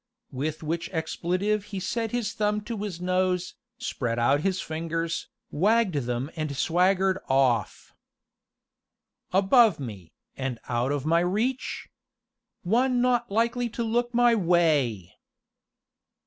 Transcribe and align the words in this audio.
With 0.31 0.63
which 0.63 0.89
expletive 0.91 1.65
he 1.65 1.79
set 1.79 2.09
his 2.09 2.33
thumb 2.33 2.61
to 2.61 2.75
his 2.79 2.99
nose, 2.99 3.53
spread 3.77 4.17
out 4.17 4.41
his 4.41 4.59
fingers, 4.59 5.27
wagged 5.51 5.93
them 5.93 6.31
and 6.35 6.57
swaggered 6.57 7.19
off. 7.29 7.93
Above 9.31 9.79
me, 9.79 10.11
and 10.35 10.57
out 10.67 10.91
of 10.91 11.05
my 11.05 11.19
reach! 11.19 11.87
One 12.63 12.99
not 12.99 13.29
likely 13.29 13.69
to 13.69 13.83
look 13.83 14.11
my 14.11 14.33
way! 14.33 15.13